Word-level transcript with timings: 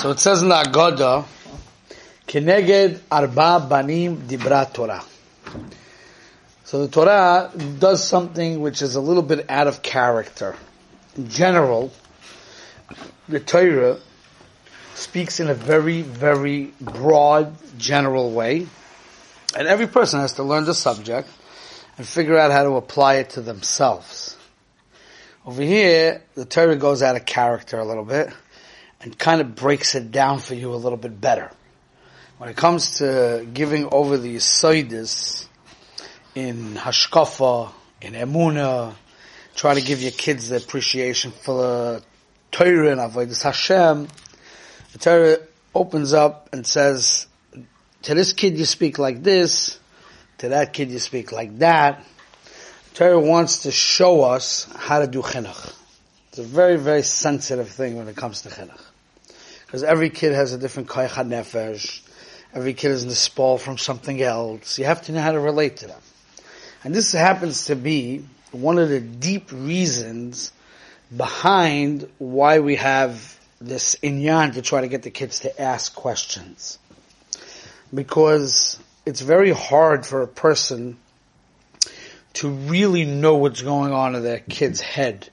So 0.00 0.12
it 0.12 0.18
says 0.18 0.40
in 0.40 0.48
the 0.48 0.54
Agada, 0.54 1.26
Keneged 2.26 3.00
Arba 3.12 3.66
Banim 3.68 4.16
Dibra 4.26 4.72
Torah. 4.72 5.04
So 6.64 6.86
the 6.86 6.88
Torah 6.90 7.52
does 7.78 8.02
something 8.02 8.62
which 8.62 8.80
is 8.80 8.94
a 8.94 9.00
little 9.02 9.22
bit 9.22 9.44
out 9.50 9.66
of 9.66 9.82
character. 9.82 10.56
In 11.18 11.28
general, 11.28 11.92
the 13.28 13.40
Torah 13.40 13.98
speaks 14.94 15.38
in 15.38 15.50
a 15.50 15.54
very, 15.54 16.00
very 16.00 16.72
broad, 16.80 17.54
general 17.76 18.30
way. 18.30 18.68
And 19.54 19.68
every 19.68 19.86
person 19.86 20.20
has 20.20 20.32
to 20.34 20.42
learn 20.42 20.64
the 20.64 20.72
subject 20.72 21.28
and 21.98 22.06
figure 22.06 22.38
out 22.38 22.52
how 22.52 22.62
to 22.62 22.76
apply 22.76 23.16
it 23.16 23.30
to 23.30 23.42
themselves. 23.42 24.34
Over 25.44 25.60
here, 25.60 26.22
the 26.36 26.46
Torah 26.46 26.76
goes 26.76 27.02
out 27.02 27.16
of 27.16 27.26
character 27.26 27.78
a 27.78 27.84
little 27.84 28.06
bit 28.06 28.32
and 29.02 29.18
kind 29.18 29.40
of 29.40 29.54
breaks 29.54 29.94
it 29.94 30.10
down 30.10 30.38
for 30.38 30.54
you 30.54 30.74
a 30.74 30.76
little 30.76 30.98
bit 30.98 31.20
better. 31.20 31.50
When 32.38 32.48
it 32.48 32.56
comes 32.56 32.98
to 32.98 33.46
giving 33.52 33.88
over 33.92 34.16
the 34.16 34.36
Yisoidis 34.36 35.46
in 36.34 36.74
Hashkafa, 36.74 37.72
in 38.00 38.14
Emuna, 38.14 38.94
try 39.54 39.74
to 39.74 39.80
give 39.80 40.00
your 40.00 40.12
kids 40.12 40.48
the 40.48 40.56
appreciation 40.56 41.32
for 41.32 41.62
the 41.62 42.02
Torah 42.50 42.90
and 42.90 43.00
Avodah 43.00 43.42
Hashem, 43.42 44.08
the 44.92 44.98
Torah 44.98 45.38
opens 45.74 46.12
up 46.14 46.48
and 46.52 46.66
says, 46.66 47.26
to 48.02 48.14
this 48.14 48.32
kid 48.32 48.58
you 48.58 48.64
speak 48.64 48.98
like 48.98 49.22
this, 49.22 49.78
to 50.38 50.48
that 50.48 50.72
kid 50.72 50.90
you 50.90 50.98
speak 50.98 51.32
like 51.32 51.58
that. 51.58 52.04
The 52.90 52.96
Torah 52.96 53.20
wants 53.20 53.64
to 53.64 53.70
show 53.70 54.22
us 54.22 54.66
how 54.74 55.00
to 55.00 55.06
do 55.06 55.22
chinuch. 55.22 55.74
It's 56.30 56.38
a 56.38 56.42
very, 56.42 56.76
very 56.76 57.02
sensitive 57.02 57.68
thing 57.68 57.96
when 57.96 58.08
it 58.08 58.16
comes 58.16 58.42
to 58.42 58.48
chinuch. 58.48 58.80
Because 59.70 59.84
every 59.84 60.10
kid 60.10 60.32
has 60.32 60.52
a 60.52 60.58
different 60.58 60.88
koyach 60.88 61.10
nefesh. 61.28 62.02
Every 62.52 62.74
kid 62.74 62.90
is 62.90 63.06
nispal 63.06 63.60
from 63.60 63.78
something 63.78 64.20
else. 64.20 64.80
You 64.80 64.86
have 64.86 65.02
to 65.02 65.12
know 65.12 65.20
how 65.20 65.30
to 65.30 65.38
relate 65.38 65.76
to 65.76 65.86
them. 65.86 66.00
And 66.82 66.92
this 66.92 67.12
happens 67.12 67.66
to 67.66 67.76
be 67.76 68.24
one 68.50 68.78
of 68.78 68.88
the 68.88 68.98
deep 68.98 69.52
reasons 69.52 70.50
behind 71.16 72.08
why 72.18 72.58
we 72.58 72.74
have 72.76 73.38
this 73.60 73.94
inyan 74.02 74.54
to 74.54 74.62
try 74.62 74.80
to 74.80 74.88
get 74.88 75.02
the 75.04 75.10
kids 75.10 75.40
to 75.40 75.62
ask 75.62 75.94
questions. 75.94 76.80
Because 77.94 78.76
it's 79.06 79.20
very 79.20 79.52
hard 79.52 80.04
for 80.04 80.22
a 80.22 80.28
person 80.28 80.96
to 82.32 82.48
really 82.50 83.04
know 83.04 83.36
what's 83.36 83.62
going 83.62 83.92
on 83.92 84.16
in 84.16 84.24
their 84.24 84.40
kid's 84.40 84.80
head 84.80 85.28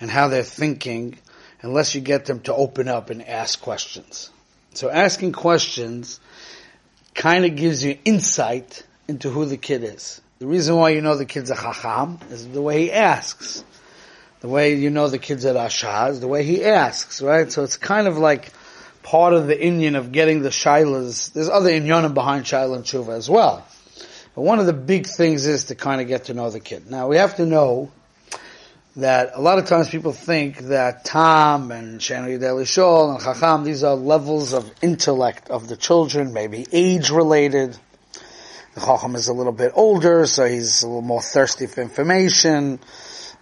and 0.00 0.10
how 0.10 0.28
they're 0.28 0.42
thinking 0.44 1.18
unless 1.62 1.94
you 1.94 2.00
get 2.00 2.24
them 2.26 2.40
to 2.40 2.54
open 2.54 2.88
up 2.88 3.10
and 3.10 3.26
ask 3.26 3.60
questions. 3.60 4.30
So 4.74 4.90
asking 4.90 5.32
questions 5.32 6.20
kind 7.14 7.44
of 7.44 7.56
gives 7.56 7.84
you 7.84 7.98
insight 8.04 8.84
into 9.08 9.30
who 9.30 9.44
the 9.44 9.56
kid 9.56 9.84
is. 9.84 10.20
The 10.38 10.46
reason 10.46 10.76
why 10.76 10.90
you 10.90 11.02
know 11.02 11.16
the 11.16 11.26
kid's 11.26 11.50
a 11.50 11.54
chacham 11.54 12.18
is 12.30 12.48
the 12.48 12.62
way 12.62 12.84
he 12.84 12.92
asks. 12.92 13.62
The 14.40 14.48
way 14.48 14.74
you 14.74 14.88
know 14.88 15.08
the 15.08 15.18
kid's 15.18 15.44
a 15.44 15.52
rasha 15.52 16.10
is 16.10 16.20
the 16.20 16.28
way 16.28 16.44
he 16.44 16.64
asks, 16.64 17.20
right? 17.20 17.52
So 17.52 17.62
it's 17.62 17.76
kind 17.76 18.08
of 18.08 18.16
like 18.16 18.52
part 19.02 19.34
of 19.34 19.46
the 19.46 19.54
inyan 19.56 19.96
of 19.96 20.12
getting 20.12 20.40
the 20.40 20.48
shilas. 20.48 21.32
There's 21.32 21.50
other 21.50 21.70
inyanim 21.70 22.14
behind 22.14 22.46
shaila 22.46 22.76
and 22.76 22.84
tshuva 22.84 23.16
as 23.16 23.28
well. 23.28 23.66
But 24.34 24.42
one 24.42 24.60
of 24.60 24.66
the 24.66 24.72
big 24.72 25.06
things 25.06 25.44
is 25.46 25.64
to 25.64 25.74
kind 25.74 26.00
of 26.00 26.08
get 26.08 26.26
to 26.26 26.34
know 26.34 26.48
the 26.48 26.60
kid. 26.60 26.90
Now 26.90 27.08
we 27.08 27.16
have 27.16 27.36
to 27.36 27.44
know 27.44 27.90
that 28.96 29.32
a 29.34 29.40
lot 29.40 29.58
of 29.58 29.66
times 29.66 29.88
people 29.88 30.12
think 30.12 30.58
that 30.58 31.04
Tom 31.04 31.70
and 31.70 32.00
Shani 32.00 32.40
Deli 32.40 32.64
Shol 32.64 33.14
and 33.14 33.22
Chacham, 33.22 33.64
these 33.64 33.84
are 33.84 33.94
levels 33.94 34.52
of 34.52 34.70
intellect 34.82 35.48
of 35.48 35.68
the 35.68 35.76
children, 35.76 36.32
maybe 36.32 36.66
age 36.72 37.10
related. 37.10 37.76
The 38.74 38.80
Chacham 38.80 39.14
is 39.14 39.28
a 39.28 39.32
little 39.32 39.52
bit 39.52 39.72
older, 39.74 40.26
so 40.26 40.44
he's 40.44 40.82
a 40.82 40.86
little 40.86 41.02
more 41.02 41.22
thirsty 41.22 41.66
for 41.66 41.82
information. 41.82 42.80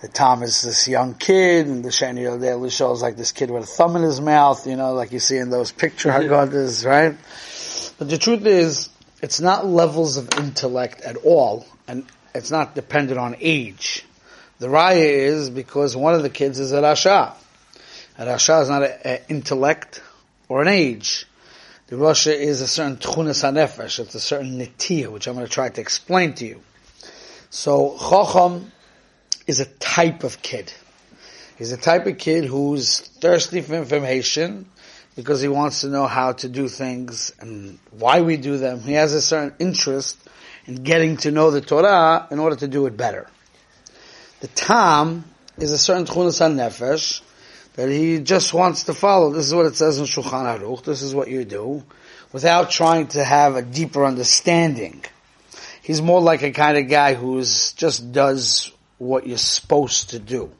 The 0.00 0.08
Tom 0.08 0.42
is 0.42 0.62
this 0.62 0.86
young 0.86 1.14
kid, 1.14 1.66
and 1.66 1.84
the 1.84 1.88
Shani 1.88 2.24
Deli 2.40 2.68
Shol 2.68 2.94
is 2.94 3.02
like 3.02 3.16
this 3.16 3.32
kid 3.32 3.50
with 3.50 3.64
a 3.64 3.66
thumb 3.66 3.96
in 3.96 4.02
his 4.02 4.20
mouth, 4.20 4.66
you 4.66 4.76
know, 4.76 4.92
like 4.92 5.12
you 5.12 5.18
see 5.18 5.38
in 5.38 5.50
those 5.50 5.72
picture 5.72 6.10
mm-hmm. 6.10 6.32
Haggadahs, 6.32 6.86
right? 6.86 7.16
But 7.98 8.10
the 8.10 8.18
truth 8.18 8.46
is, 8.46 8.90
it's 9.22 9.40
not 9.40 9.66
levels 9.66 10.18
of 10.18 10.28
intellect 10.38 11.00
at 11.00 11.16
all, 11.16 11.66
and 11.88 12.04
it's 12.34 12.50
not 12.50 12.74
dependent 12.74 13.18
on 13.18 13.34
age. 13.40 14.04
The 14.58 14.66
raya 14.66 14.96
is 14.96 15.50
because 15.50 15.96
one 15.96 16.14
of 16.14 16.22
the 16.22 16.30
kids 16.30 16.58
is 16.58 16.72
a 16.72 16.80
rasha. 16.80 17.32
A 18.18 18.24
rasha 18.24 18.62
is 18.62 18.68
not 18.68 18.82
an 18.82 19.20
intellect 19.28 20.02
or 20.48 20.62
an 20.62 20.68
age. 20.68 21.26
The 21.86 21.96
rasha 21.96 22.34
is 22.34 22.60
a 22.60 22.66
certain 22.66 22.96
tchunas 22.96 23.44
hanefesh. 23.44 24.00
It's 24.00 24.16
a 24.16 24.20
certain 24.20 24.58
nitiyah, 24.58 25.12
which 25.12 25.28
I'm 25.28 25.34
going 25.34 25.46
to 25.46 25.52
try 25.52 25.68
to 25.68 25.80
explain 25.80 26.34
to 26.34 26.44
you. 26.44 26.60
So 27.50 27.96
chacham 27.98 28.72
is 29.46 29.60
a 29.60 29.64
type 29.64 30.24
of 30.24 30.42
kid. 30.42 30.72
He's 31.56 31.70
a 31.70 31.76
type 31.76 32.06
of 32.06 32.18
kid 32.18 32.44
who's 32.44 33.00
thirsty 33.00 33.60
for 33.60 33.74
information 33.74 34.66
because 35.14 35.40
he 35.40 35.48
wants 35.48 35.82
to 35.82 35.88
know 35.88 36.06
how 36.06 36.32
to 36.32 36.48
do 36.48 36.68
things 36.68 37.32
and 37.40 37.78
why 37.90 38.22
we 38.22 38.36
do 38.36 38.58
them. 38.58 38.80
He 38.80 38.94
has 38.94 39.14
a 39.14 39.22
certain 39.22 39.54
interest 39.60 40.18
in 40.66 40.82
getting 40.82 41.16
to 41.18 41.30
know 41.30 41.52
the 41.52 41.60
Torah 41.60 42.26
in 42.30 42.40
order 42.40 42.56
to 42.56 42.68
do 42.68 42.86
it 42.86 42.96
better. 42.96 43.28
The 44.40 44.48
Tam 44.48 45.24
is 45.56 45.72
a 45.72 45.78
certain 45.78 46.04
Tchunas 46.04 46.40
nefesh 46.54 47.22
that 47.74 47.88
he 47.88 48.20
just 48.20 48.54
wants 48.54 48.84
to 48.84 48.94
follow. 48.94 49.32
This 49.32 49.46
is 49.46 49.54
what 49.54 49.66
it 49.66 49.74
says 49.74 49.98
in 49.98 50.04
Shulchan 50.04 50.60
Aruch. 50.60 50.84
This 50.84 51.02
is 51.02 51.12
what 51.12 51.28
you 51.28 51.44
do 51.44 51.82
without 52.32 52.70
trying 52.70 53.08
to 53.08 53.24
have 53.24 53.56
a 53.56 53.62
deeper 53.62 54.04
understanding. 54.04 55.04
He's 55.82 56.00
more 56.00 56.20
like 56.20 56.42
a 56.42 56.52
kind 56.52 56.78
of 56.78 56.88
guy 56.88 57.14
who's 57.14 57.72
just 57.72 58.12
does 58.12 58.70
what 58.98 59.26
you're 59.26 59.38
supposed 59.38 60.10
to 60.10 60.20
do 60.20 60.52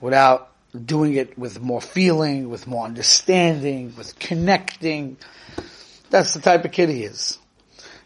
without 0.00 0.52
doing 0.84 1.14
it 1.14 1.36
with 1.36 1.60
more 1.60 1.80
feeling, 1.80 2.50
with 2.50 2.68
more 2.68 2.84
understanding, 2.84 3.94
with 3.96 4.16
connecting. 4.18 5.16
That's 6.10 6.34
the 6.34 6.40
type 6.40 6.64
of 6.64 6.70
kid 6.70 6.88
he 6.88 7.02
is. 7.02 7.38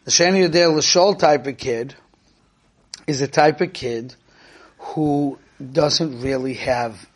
The 0.05 0.11
Shani 0.11 0.49
Yadeh 0.49 0.75
Lashol 0.75 1.19
type 1.19 1.47
of 1.47 1.59
kid 1.59 1.95
is 3.07 3.21
a 3.21 3.29
type 3.29 3.61
of 3.61 3.75
kid 3.75 4.15
who 4.79 5.39
doesn't 5.73 6.21
really 6.21 6.55
have 6.55 7.09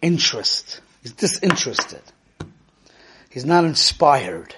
interest. 0.00 0.80
He's 1.02 1.12
disinterested. 1.12 2.02
He's 3.30 3.44
not 3.44 3.64
inspired. 3.64 4.54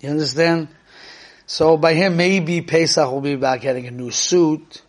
You 0.00 0.10
understand? 0.10 0.68
So 1.46 1.76
by 1.76 1.94
him, 1.94 2.16
maybe 2.16 2.60
Pesach 2.62 3.10
will 3.10 3.20
be 3.20 3.32
about 3.32 3.60
getting 3.60 3.86
a 3.86 3.90
new 3.90 4.10
suit, 4.10 4.82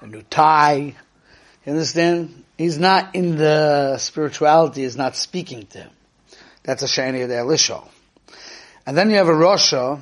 a 0.00 0.06
new 0.06 0.22
tie. 0.22 0.94
You 1.64 1.72
understand? 1.72 2.44
He's 2.58 2.78
not 2.78 3.14
in 3.14 3.36
the 3.36 3.98
spirituality, 3.98 4.82
is 4.82 4.96
not 4.96 5.16
speaking 5.16 5.66
to 5.66 5.78
him. 5.78 5.90
That's 6.62 6.82
a 6.82 6.86
Shani 6.86 7.22
of 7.22 7.28
the 7.28 7.38
Elisha. 7.38 7.82
And 8.86 8.96
then 8.96 9.10
you 9.10 9.16
have 9.16 9.28
a 9.28 9.32
Rasha. 9.32 10.00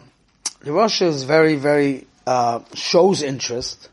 The 0.60 0.71
Rasha 0.71 1.06
is 1.06 1.25
very, 1.25 1.56
very, 1.56 2.06
uh, 2.27 2.60
shows 2.75 3.22
interest, 3.22 3.88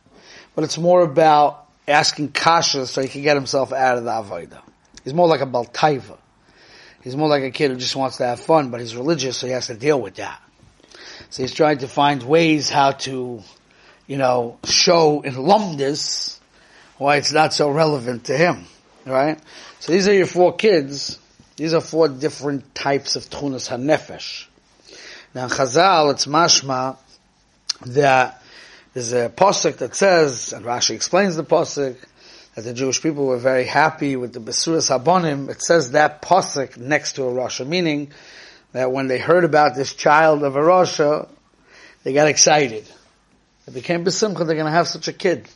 but 0.54 0.64
it's 0.64 0.78
more 0.78 1.02
about 1.02 1.67
asking 1.88 2.32
kasha 2.32 2.86
so 2.86 3.02
he 3.02 3.08
can 3.08 3.22
get 3.22 3.36
himself 3.36 3.72
out 3.72 3.98
of 3.98 4.04
the 4.04 4.12
avodah. 4.12 4.62
He's 5.04 5.14
more 5.14 5.28
like 5.28 5.42
a 5.42 5.46
baltaiva. 5.46 6.18
He's 7.02 7.16
more 7.16 7.30
like 7.30 7.44
a 7.44 7.52
kid 7.52 7.72
who 7.72 7.78
just 7.78 7.96
wants 7.96 8.18
to 8.18 8.26
have 8.26 8.40
fun, 8.40 8.70
but 8.70 8.82
he's 8.82 8.96
religious, 8.96 9.38
so 9.38 9.48
he 9.48 9.54
has 9.54 9.68
to 9.68 9.76
deal 9.76 10.00
with 10.00 10.16
that. 10.16 10.42
So 11.30 11.44
he's 11.44 11.54
trying 11.54 11.78
to 11.80 11.88
find 11.88 12.22
ways 12.24 12.70
how 12.70 12.92
to, 12.92 13.42
you 14.08 14.18
know, 14.18 14.60
show 14.66 15.22
in 15.22 15.36
lumdis 15.36 16.38
why 16.98 17.18
it's 17.18 17.32
not 17.32 17.54
so 17.54 17.70
relevant 17.70 18.26
to 18.26 18.38
him, 18.38 18.66
right? 19.06 19.40
So 19.80 19.92
these 19.92 20.08
are 20.08 20.14
your 20.14 20.26
four 20.26 20.56
kids. 20.56 21.20
These 21.56 21.74
are 21.74 21.82
four 21.82 22.08
different 22.08 22.76
types 22.76 23.16
of 23.16 23.30
tchunas 23.30 23.70
hanefesh. 23.70 24.48
Now 25.34 25.46
in 25.46 25.50
Chazal, 25.50 26.12
it's 26.12 26.26
mashma 26.26 26.98
that 27.86 28.42
there's 28.94 29.14
a 29.14 29.30
posuk 29.30 29.78
that 29.78 29.96
says, 29.96 30.54
and 30.54 30.66
Rashi 30.66 30.92
explains 30.92 31.36
the 31.36 31.44
posuk, 31.44 31.98
that 32.56 32.62
the 32.64 32.74
Jewish 32.74 33.02
people 33.02 33.28
were 33.28 33.38
very 33.38 33.66
happy 33.66 34.16
with 34.16 34.34
the 34.34 34.40
Besuras 34.40 34.90
Habonim. 34.90 35.50
It 35.50 35.62
says 35.62 35.92
that 35.92 36.22
posuk 36.22 36.78
next 36.78 37.14
to 37.14 37.24
a 37.24 37.32
Rasha, 37.32 37.68
meaning 37.68 38.12
that 38.72 38.92
when 38.92 39.08
they 39.08 39.20
heard 39.20 39.44
about 39.44 39.76
this 39.76 39.94
child 39.94 40.44
of 40.44 40.56
a 40.56 40.60
Rasha, 40.60 41.30
they 42.04 42.14
got 42.14 42.28
excited. 42.28 42.90
It 43.68 43.74
became 43.74 44.04
besimcha, 44.04 44.38
they're 44.38 44.56
going 44.56 44.66
to 44.66 44.72
have 44.72 44.88
such 44.88 45.08
a 45.08 45.14
kid. 45.14 45.48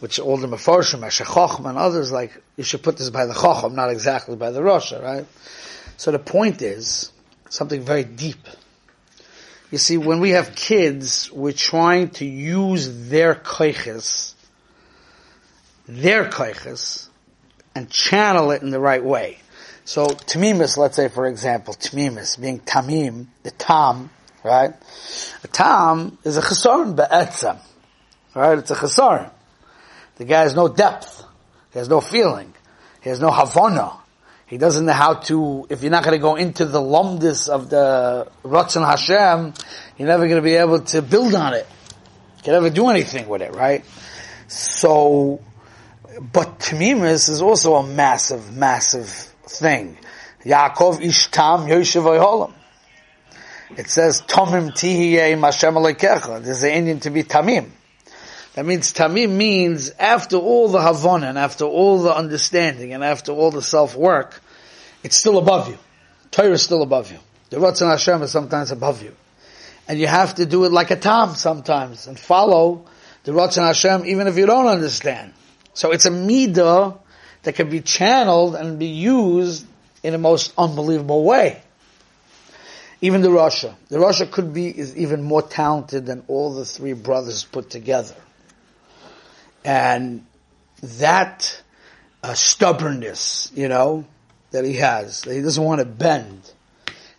Which 0.00 0.18
all 0.18 0.36
the 0.36 0.48
Mefarshim, 0.48 1.00
Ashachachim 1.00 1.68
and 1.68 1.78
others 1.78 2.12
like, 2.12 2.42
you 2.56 2.64
should 2.64 2.82
put 2.82 2.98
this 2.98 3.08
by 3.08 3.26
the 3.26 3.32
Chacham, 3.32 3.74
not 3.74 3.90
exactly 3.90 4.36
by 4.36 4.50
the 4.50 4.60
Rasha, 4.60 5.02
right? 5.02 5.26
So 5.96 6.10
the 6.10 6.18
point 6.18 6.60
is, 6.60 7.12
something 7.48 7.82
very 7.82 8.04
deep. 8.04 8.46
You 9.70 9.78
see, 9.78 9.96
when 9.96 10.20
we 10.20 10.30
have 10.30 10.54
kids, 10.54 11.30
we're 11.32 11.52
trying 11.52 12.10
to 12.10 12.24
use 12.24 13.08
their 13.08 13.34
koiches, 13.34 14.34
their 15.88 16.26
koiches, 16.30 17.08
and 17.74 17.90
channel 17.90 18.52
it 18.52 18.62
in 18.62 18.70
the 18.70 18.78
right 18.78 19.04
way. 19.04 19.38
So 19.84 20.06
tamimis, 20.06 20.76
let's 20.76 20.96
say 20.96 21.08
for 21.08 21.26
example, 21.26 21.74
tamimis 21.74 22.40
being 22.40 22.60
tamim, 22.60 23.26
the 23.42 23.50
tam, 23.50 24.10
right? 24.44 24.72
A 25.42 25.48
tam 25.48 26.18
is 26.24 26.36
a 26.36 26.42
chesaron 26.42 26.94
be'etzem, 26.96 27.58
right? 28.34 28.58
It's 28.58 28.70
a 28.70 28.76
chesaron. 28.76 29.30
The 30.16 30.24
guy 30.24 30.42
has 30.42 30.54
no 30.54 30.68
depth. 30.68 31.24
He 31.72 31.78
has 31.78 31.88
no 31.88 32.00
feeling. 32.00 32.54
He 33.02 33.10
has 33.10 33.20
no 33.20 33.30
havana. 33.30 33.92
He 34.46 34.58
doesn't 34.58 34.86
know 34.86 34.92
how 34.92 35.14
to, 35.14 35.66
if 35.70 35.82
you're 35.82 35.90
not 35.90 36.04
going 36.04 36.16
to 36.16 36.22
go 36.22 36.36
into 36.36 36.66
the 36.66 36.78
lumdis 36.78 37.48
of 37.48 37.68
the 37.68 38.28
Ratzon 38.44 38.88
Hashem, 38.88 39.54
you're 39.98 40.06
never 40.06 40.24
going 40.28 40.36
to 40.36 40.42
be 40.42 40.54
able 40.54 40.80
to 40.82 41.02
build 41.02 41.34
on 41.34 41.54
it. 41.54 41.66
You 42.38 42.42
can 42.44 42.52
never 42.52 42.70
do 42.70 42.88
anything 42.88 43.26
with 43.28 43.42
it, 43.42 43.56
right? 43.56 43.84
So, 44.46 45.40
but 46.32 46.60
Tamimis 46.60 47.28
is 47.28 47.42
also 47.42 47.74
a 47.74 47.84
massive, 47.84 48.56
massive 48.56 49.08
thing. 49.08 49.98
Yaakov 50.44 51.00
ishtam 51.00 51.66
yoshev 51.66 52.52
It 53.76 53.90
says, 53.90 54.22
Tomim 54.22 54.70
tihiyeh 54.70 55.36
mashem 55.36 55.74
alekecha. 55.74 56.40
There's 56.44 56.62
an 56.62 56.70
inyan 56.70 57.00
to 57.00 57.10
be 57.10 57.24
Tamim. 57.24 57.70
That 58.56 58.64
means 58.64 58.90
tamim 58.90 59.32
means 59.32 59.90
after 59.98 60.36
all 60.36 60.68
the 60.68 60.78
havon 60.78 61.28
and 61.28 61.36
after 61.36 61.66
all 61.66 62.02
the 62.02 62.14
understanding 62.14 62.94
and 62.94 63.04
after 63.04 63.30
all 63.30 63.50
the 63.50 63.60
self 63.60 63.94
work, 63.94 64.42
it's 65.02 65.14
still 65.14 65.36
above 65.36 65.68
you. 65.68 65.78
Torah 66.30 66.52
is 66.52 66.62
still 66.62 66.80
above 66.80 67.12
you. 67.12 67.18
The 67.50 67.58
Ratzon 67.58 67.90
Hashem 67.90 68.22
is 68.22 68.30
sometimes 68.30 68.70
above 68.70 69.02
you. 69.02 69.14
And 69.86 70.00
you 70.00 70.06
have 70.06 70.36
to 70.36 70.46
do 70.46 70.64
it 70.64 70.72
like 70.72 70.90
a 70.90 70.96
tam 70.96 71.34
sometimes 71.34 72.06
and 72.06 72.18
follow 72.18 72.86
the 73.24 73.32
Ratzon 73.32 73.66
Hashem 73.66 74.06
even 74.06 74.26
if 74.26 74.38
you 74.38 74.46
don't 74.46 74.68
understand. 74.68 75.34
So 75.74 75.92
it's 75.92 76.06
a 76.06 76.10
midah 76.10 76.98
that 77.42 77.56
can 77.56 77.68
be 77.68 77.82
channeled 77.82 78.54
and 78.54 78.78
be 78.78 78.86
used 78.86 79.66
in 80.02 80.14
a 80.14 80.18
most 80.18 80.54
unbelievable 80.56 81.24
way. 81.24 81.60
Even 83.02 83.20
the 83.20 83.28
Rasha. 83.28 83.74
The 83.90 83.98
Rasha 83.98 84.30
could 84.30 84.54
be, 84.54 84.68
is 84.68 84.96
even 84.96 85.22
more 85.22 85.42
talented 85.42 86.06
than 86.06 86.24
all 86.26 86.54
the 86.54 86.64
three 86.64 86.94
brothers 86.94 87.44
put 87.44 87.68
together. 87.68 88.14
And 89.66 90.24
that 90.80 91.60
uh, 92.22 92.34
stubbornness, 92.34 93.50
you 93.52 93.66
know, 93.66 94.06
that 94.52 94.64
he 94.64 94.74
has, 94.74 95.22
that 95.22 95.34
he 95.34 95.42
doesn't 95.42 95.62
want 95.62 95.80
to 95.80 95.84
bend, 95.84 96.52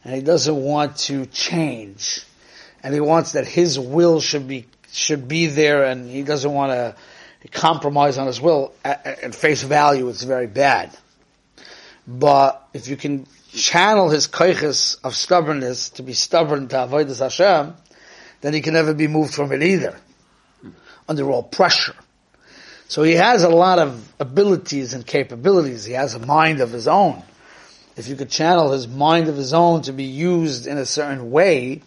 and 0.06 0.16
he 0.16 0.22
doesn't 0.22 0.56
want 0.56 0.96
to 0.98 1.26
change, 1.26 2.26
and 2.82 2.94
he 2.94 3.02
wants 3.02 3.34
that 3.34 3.46
his 3.46 3.78
will 3.78 4.22
should 4.22 4.48
be 4.48 4.66
should 4.94 5.28
be 5.28 5.48
there, 5.48 5.84
and 5.84 6.10
he 6.10 6.24
doesn't 6.24 6.52
want 6.52 6.72
to 6.72 7.50
compromise 7.50 8.18
on 8.18 8.28
his 8.28 8.40
will. 8.40 8.74
At, 8.84 9.06
at 9.06 9.36
face 9.36 9.62
value, 9.62 10.08
it's 10.08 10.24
very 10.24 10.48
bad. 10.48 10.98
But 12.08 12.66
if 12.74 12.88
you 12.88 12.96
can 12.96 13.28
channel 13.52 14.10
his 14.10 14.30
koiches 14.30 14.98
of 15.04 15.16
stubbornness 15.16 15.90
to 15.92 16.04
be 16.04 16.14
stubborn 16.14 16.70
to 16.70 16.78
avodas 16.78 17.20
Hashem, 17.20 17.76
then 18.40 18.54
he 18.54 18.62
can 18.62 18.74
never 18.74 18.94
be 18.94 19.10
moved 19.10 19.34
from 19.34 19.52
it 19.52 19.62
either, 19.62 20.00
under 21.10 21.30
all 21.30 21.44
pressure. 21.44 21.96
So 22.88 23.04
he 23.04 23.14
has 23.14 23.44
a 23.44 23.50
lot 23.50 23.80
of 23.80 24.14
abilities 24.20 24.94
and 24.94 25.06
capabilities. 25.06 25.84
He 25.84 25.94
has 25.94 26.16
a 26.16 26.20
mind 26.20 26.62
of 26.62 26.72
his 26.72 26.88
own. 26.88 27.22
If 27.98 28.08
you 28.08 28.16
could 28.16 28.30
channel 28.30 28.72
his 28.72 28.88
mind 28.88 29.28
of 29.28 29.36
his 29.36 29.54
own 29.54 29.82
to 29.84 29.92
be 29.92 30.06
used 30.06 30.68
in 30.68 30.78
a 30.78 30.86
certain 30.86 31.32
way, 31.32 31.82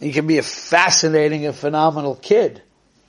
he 0.00 0.12
can 0.12 0.26
be 0.26 0.38
a 0.38 0.42
fascinating 0.42 1.44
and 1.44 1.54
phenomenal 1.54 2.14
kid. 2.14 2.62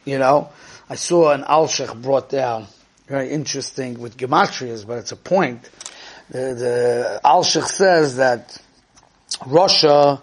You 0.06 0.20
know, 0.20 0.50
I 0.90 0.96
saw 0.96 1.32
an 1.32 1.44
Alshich 1.44 2.02
brought 2.02 2.30
down, 2.30 2.68
very 3.08 3.30
interesting 3.30 4.00
with 4.00 4.18
gematrias, 4.18 4.86
but 4.86 4.98
it's 4.98 5.12
a 5.12 5.18
point. 5.18 5.70
The, 6.30 6.40
the 6.40 7.22
Alshich 7.24 7.68
says 7.68 8.18
that 8.18 8.62
Rasha 9.42 10.22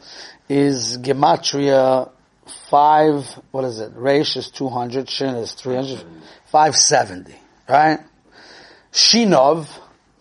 is 0.48 0.98
gematria 0.98 2.10
five, 2.46 3.26
what 3.50 3.64
is 3.64 3.80
it? 3.80 3.94
Reish 3.94 4.36
is 4.36 4.50
200, 4.50 5.08
Shin 5.08 5.34
is 5.36 5.52
300. 5.52 6.00
570, 6.46 7.34
right? 7.68 8.00
Shinov, 8.92 9.68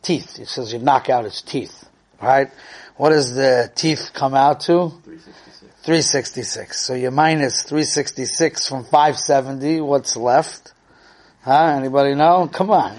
teeth. 0.01 0.39
It 0.39 0.47
says 0.47 0.73
you 0.73 0.79
knock 0.79 1.09
out 1.09 1.25
its 1.25 1.41
teeth, 1.41 1.87
right? 2.21 2.49
What 2.97 3.09
does 3.09 3.35
the 3.35 3.71
teeth 3.75 4.11
come 4.13 4.33
out 4.33 4.61
to? 4.61 4.89
366. 5.03 5.73
366. 5.83 6.81
So 6.81 6.93
you 6.93 7.11
minus 7.11 7.63
366 7.63 8.67
from 8.67 8.83
570, 8.83 9.81
what's 9.81 10.15
left? 10.15 10.73
Huh? 11.41 11.75
Anybody 11.77 12.15
know? 12.15 12.47
Come 12.47 12.71
on. 12.71 12.97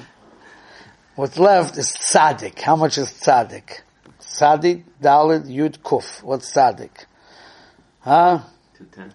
What's 1.15 1.39
left 1.39 1.79
is 1.79 1.89
tzaddik. 1.89 2.61
How 2.61 2.77
much 2.77 2.99
is 2.99 3.09
tzaddik? 3.09 3.81
Tzaddik, 4.21 4.85
Dalit, 5.01 5.47
Yud, 5.47 5.79
Kuf. 5.79 6.23
What's 6.23 6.53
tzaddik? 6.53 7.07
Huh? 8.01 8.41
210. 8.79 9.13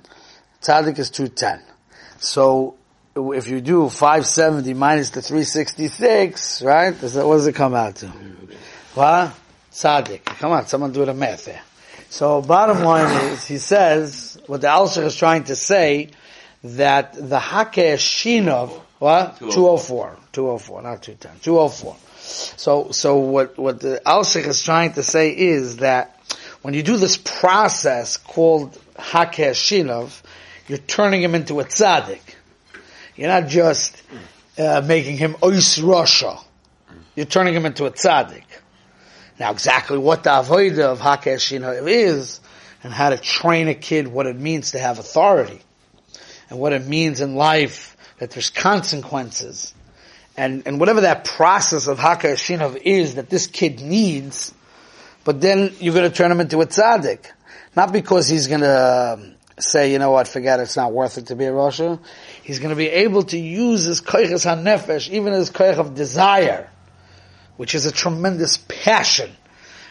Tzaddik 0.61 0.99
is 0.99 1.09
210. 1.09 1.61
So 2.19 2.75
if 3.15 3.47
you 3.47 3.61
do 3.61 3.89
570 3.89 4.73
minus 4.73 5.09
the 5.09 5.21
366, 5.21 6.61
right? 6.61 6.99
Does 6.99 7.13
that, 7.13 7.25
What 7.25 7.35
does 7.35 7.47
it 7.47 7.55
come 7.55 7.73
out 7.73 7.97
to? 7.97 8.07
What? 8.93 9.33
Tzaddik. 9.71 10.25
Come 10.25 10.51
on, 10.51 10.67
someone 10.67 10.91
do 10.91 11.05
the 11.05 11.13
math 11.13 11.45
there. 11.45 11.61
So 12.09 12.41
bottom 12.41 12.83
line 12.83 13.31
is, 13.31 13.45
he 13.45 13.57
says, 13.57 14.39
what 14.47 14.61
the 14.61 14.67
Alshich 14.67 15.03
is 15.03 15.15
trying 15.15 15.43
to 15.45 15.55
say, 15.55 16.09
that 16.63 17.13
the 17.13 17.39
Hakeh 17.39 17.93
Shinov, 17.95 18.69
what? 18.99 19.37
204. 19.39 20.17
204, 20.33 20.81
not 20.81 21.03
210. 21.03 21.39
204. 21.41 21.95
So, 22.19 22.91
so 22.91 23.17
what, 23.17 23.57
what 23.57 23.79
the 23.79 24.01
Alshich 24.05 24.45
is 24.45 24.61
trying 24.61 24.93
to 24.93 25.03
say 25.03 25.29
is 25.37 25.77
that 25.77 26.19
when 26.61 26.73
you 26.73 26.83
do 26.83 26.97
this 26.97 27.17
process 27.17 28.17
called 28.17 28.77
hakeshinov, 28.95 30.21
you're 30.67 30.77
turning 30.77 31.21
him 31.21 31.35
into 31.35 31.59
a 31.59 31.63
tzaddik. 31.63 32.21
You're 33.15 33.29
not 33.29 33.47
just 33.47 34.01
uh, 34.57 34.81
making 34.85 35.17
him 35.17 35.35
ois. 35.35 36.45
You're 37.15 37.25
turning 37.25 37.53
him 37.53 37.65
into 37.65 37.85
a 37.85 37.91
tzaddik. 37.91 38.43
Now 39.39 39.51
exactly 39.51 39.97
what 39.97 40.23
the 40.23 40.31
avodah 40.31 40.91
of 40.91 40.99
Hakeshina 40.99 41.87
is, 41.87 42.41
and 42.83 42.93
how 42.93 43.09
to 43.09 43.17
train 43.17 43.69
a 43.69 43.73
kid 43.73 44.07
what 44.07 44.27
it 44.27 44.35
means 44.35 44.71
to 44.71 44.79
have 44.79 44.99
authority, 44.99 45.61
and 46.49 46.59
what 46.59 46.73
it 46.73 46.85
means 46.85 47.21
in 47.21 47.35
life 47.35 47.95
that 48.19 48.31
there's 48.31 48.49
consequences, 48.49 49.73
and, 50.35 50.63
and 50.65 50.79
whatever 50.79 51.01
that 51.01 51.23
process 51.23 51.87
of 51.87 51.99
Hakeshina 51.99 52.75
is 52.83 53.15
that 53.15 53.29
this 53.29 53.47
kid 53.47 53.81
needs, 53.81 54.53
but 55.29 55.41
then 55.41 55.71
you're 55.79 55.93
going 55.93 56.09
to 56.09 56.17
turn 56.17 56.31
him 56.31 56.41
into 56.41 56.59
a 56.59 56.65
tzaddik. 56.65 57.23
Not 57.75 57.93
because 57.93 58.27
he's 58.27 58.47
going 58.47 58.61
to 58.61 59.19
um, 59.19 59.35
say, 59.59 59.91
you 59.91 59.99
know 59.99 60.09
what, 60.09 60.27
forget 60.27 60.59
it, 60.59 60.63
it's 60.63 60.75
not 60.75 60.91
worth 60.91 61.19
it 61.19 61.27
to 61.27 61.35
be 61.35 61.45
a 61.45 61.51
Rasha. 61.51 61.99
He's 62.41 62.57
going 62.57 62.71
to 62.71 62.75
be 62.75 62.87
able 62.87 63.21
to 63.21 63.37
use 63.37 63.83
his 63.83 64.01
koiches 64.01 64.43
hanefesh, 64.43 65.07
even 65.11 65.33
his 65.33 65.51
koich 65.51 65.77
of 65.77 65.93
desire, 65.93 66.67
which 67.57 67.75
is 67.75 67.85
a 67.85 67.91
tremendous 67.91 68.57
passion 68.57 69.29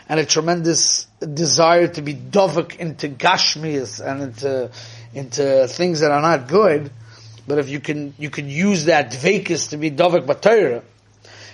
and 0.09 0.19
a 0.19 0.27
tremendous 0.27 1.07
desire 1.21 1.87
to 1.87 2.03
be 2.03 2.15
dovuk 2.15 2.75
into 2.75 3.09
gashmias 3.09 4.05
and 4.05 4.21
into 4.21 4.73
into 5.15 5.69
things 5.69 6.01
that 6.01 6.11
are 6.11 6.21
not 6.21 6.49
good. 6.49 6.91
But 7.47 7.59
if 7.59 7.69
you 7.69 7.79
can 7.79 8.13
you 8.19 8.31
can 8.31 8.49
use 8.49 8.87
that 8.87 9.13
dvekis 9.13 9.71
to 9.71 9.77
be 9.77 9.93
dovuk 9.93 10.27
b'Torah, 10.27 10.83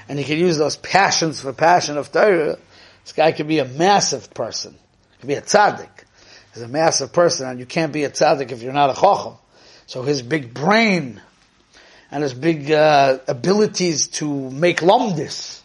and 0.08 0.18
you 0.18 0.24
can 0.24 0.38
use 0.38 0.56
those 0.56 0.76
passions 0.78 1.42
for 1.42 1.52
passion 1.52 1.98
of 1.98 2.10
Torah, 2.10 2.56
this 3.04 3.12
guy 3.12 3.32
could 3.32 3.48
be 3.48 3.60
a 3.60 3.64
massive 3.64 4.34
person. 4.34 4.72
He 5.12 5.18
could 5.20 5.28
be 5.28 5.34
a 5.34 5.42
tzaddik 5.42 6.04
He's 6.54 6.62
a 6.62 6.68
massive 6.68 7.12
person, 7.12 7.48
and 7.48 7.58
you 7.58 7.66
can't 7.66 7.92
be 7.92 8.04
a 8.04 8.10
tzaddik 8.10 8.52
if 8.52 8.62
you're 8.62 8.72
not 8.72 8.90
a 8.90 8.94
chacham. 8.94 9.34
So 9.86 10.02
his 10.02 10.22
big 10.22 10.54
brain 10.54 11.20
and 12.12 12.22
his 12.22 12.32
big 12.32 12.70
uh, 12.70 13.18
abilities 13.26 14.06
to 14.18 14.50
make 14.50 14.78
lumdis, 14.78 15.60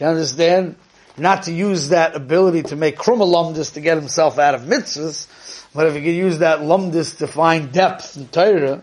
you 0.00 0.06
understand? 0.06 0.74
Not 1.16 1.44
to 1.44 1.52
use 1.52 1.90
that 1.90 2.16
ability 2.16 2.64
to 2.64 2.76
make 2.76 2.96
kruma 2.96 3.24
lumdis 3.24 3.74
to 3.74 3.80
get 3.80 3.96
himself 3.96 4.40
out 4.40 4.56
of 4.56 4.62
mitzvahs, 4.62 5.28
but 5.72 5.86
if 5.86 5.94
he 5.94 6.00
could 6.00 6.08
use 6.08 6.38
that 6.38 6.58
lumdis 6.58 7.18
to 7.18 7.28
find 7.28 7.70
depth 7.70 8.16
in 8.16 8.26
Torah, 8.26 8.82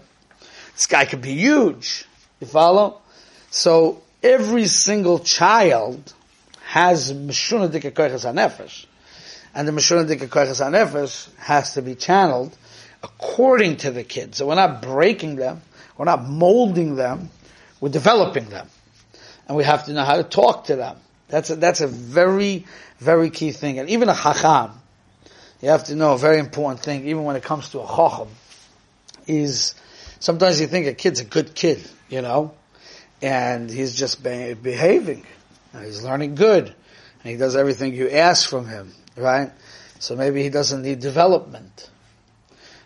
this 0.74 0.86
guy 0.86 1.04
could 1.04 1.22
be 1.22 1.36
huge. 1.36 2.06
You 2.40 2.48
follow? 2.48 3.02
So 3.50 4.02
every 4.24 4.68
single 4.68 5.20
child 5.20 6.14
has 6.72 7.14
mishuna 7.14 7.70
dikakoichas 7.70 8.26
hanefesh 8.26 8.86
and 9.54 9.68
the 9.68 9.72
Meshurah 9.72 10.08
Dikakachas 10.08 10.62
HaNefesh 10.66 11.36
has 11.38 11.74
to 11.74 11.82
be 11.82 11.96
channeled 11.96 12.58
according 13.04 13.78
to 13.78 13.92
the 13.92 14.04
kids. 14.04 14.38
So 14.38 14.48
we're 14.48 14.56
not 14.56 14.82
breaking 14.82 15.36
them, 15.36 15.62
we're 15.98 16.06
not 16.06 16.28
molding 16.28 16.96
them, 16.96 17.30
we're 17.80 17.90
developing 17.90 18.46
them. 18.50 18.68
And 19.48 19.58
we 19.58 19.64
have 19.64 19.86
to 19.86 19.94
know 19.94 20.04
how 20.04 20.18
to 20.18 20.24
talk 20.24 20.66
to 20.66 20.76
them. 20.76 20.98
That's 21.28 21.50
a, 21.50 21.56
that's 21.56 21.82
a 21.82 21.88
very, 21.88 22.66
very 23.00 23.30
key 23.30 23.52
thing. 23.52 23.80
And 23.80 23.90
even 23.90 24.08
a 24.08 24.16
Chacham, 24.16 24.72
you 25.62 25.70
have 25.70 25.86
to 25.86 25.96
know 25.96 26.14
a 26.14 26.18
very 26.18 26.40
important 26.40 26.82
thing, 26.82 27.08
even 27.08 27.24
when 27.24 27.36
it 27.36 27.44
comes 27.44 27.70
to 27.70 27.82
a 27.82 27.88
Chacham, 27.88 28.30
is 29.28 29.76
sometimes 30.20 30.62
you 30.62 30.68
think 30.68 30.88
a 30.88 30.94
kid's 30.94 31.20
a 31.20 31.26
good 31.26 31.54
kid, 31.56 31.84
you 32.10 32.22
know, 32.22 32.54
and 33.22 33.70
he's 33.70 33.96
just 33.96 34.24
behaving. 34.24 35.26
He's 35.80 36.04
learning 36.04 36.36
good 36.36 36.68
and 36.68 37.32
he 37.32 37.38
does 37.38 37.56
everything 37.56 37.94
you 37.94 38.10
ask 38.10 38.50
from 38.50 38.68
him, 38.68 38.94
right? 39.16 39.52
So 40.00 40.16
maybe 40.16 40.44
he 40.44 40.50
doesn't 40.50 40.82
need 40.82 41.00
development. 41.00 41.90